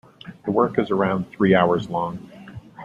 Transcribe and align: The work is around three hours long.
The 0.45 0.51
work 0.51 0.79
is 0.79 0.89
around 0.89 1.29
three 1.29 1.53
hours 1.53 1.87
long. 1.87 2.27